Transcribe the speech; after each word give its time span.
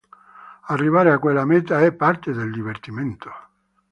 Arrivare 0.69 1.11
a 1.11 1.19
quella 1.19 1.45
meta 1.45 1.79
è 1.83 1.91
parte 1.93 2.33
del 2.33 2.49
divertimento". 2.49 3.29